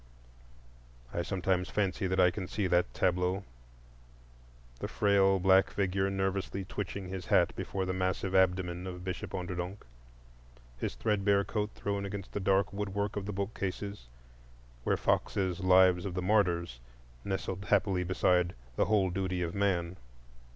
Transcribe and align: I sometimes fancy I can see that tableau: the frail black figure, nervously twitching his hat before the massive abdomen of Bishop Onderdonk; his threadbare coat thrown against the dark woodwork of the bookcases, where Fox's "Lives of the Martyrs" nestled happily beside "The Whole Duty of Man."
I 1.13 1.21
sometimes 1.21 1.69
fancy 1.69 2.11
I 2.11 2.31
can 2.31 2.47
see 2.47 2.65
that 2.65 2.91
tableau: 2.91 3.43
the 4.79 4.87
frail 4.87 5.37
black 5.39 5.69
figure, 5.69 6.09
nervously 6.09 6.65
twitching 6.65 7.07
his 7.09 7.27
hat 7.27 7.55
before 7.55 7.85
the 7.85 7.93
massive 7.93 8.33
abdomen 8.33 8.87
of 8.87 9.03
Bishop 9.03 9.35
Onderdonk; 9.35 9.85
his 10.79 10.95
threadbare 10.95 11.43
coat 11.43 11.69
thrown 11.75 12.03
against 12.03 12.31
the 12.31 12.39
dark 12.39 12.73
woodwork 12.73 13.15
of 13.15 13.27
the 13.27 13.31
bookcases, 13.31 14.07
where 14.85 14.97
Fox's 14.97 15.59
"Lives 15.59 16.03
of 16.03 16.15
the 16.15 16.23
Martyrs" 16.23 16.79
nestled 17.23 17.65
happily 17.65 18.03
beside 18.03 18.55
"The 18.77 18.85
Whole 18.85 19.11
Duty 19.11 19.43
of 19.43 19.53
Man." 19.53 19.97